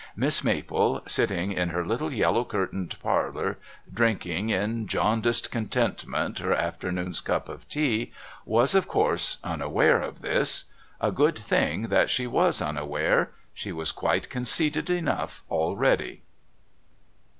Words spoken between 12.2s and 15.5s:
was unaware she was quite conceited enough